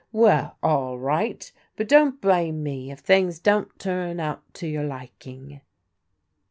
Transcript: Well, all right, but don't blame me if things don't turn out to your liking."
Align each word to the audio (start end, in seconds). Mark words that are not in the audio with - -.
Well, 0.11 0.57
all 0.63 0.97
right, 0.97 1.51
but 1.75 1.87
don't 1.87 2.19
blame 2.21 2.63
me 2.63 2.89
if 2.89 3.01
things 3.01 3.37
don't 3.37 3.77
turn 3.77 4.19
out 4.19 4.41
to 4.55 4.67
your 4.67 4.83
liking." 4.83 5.61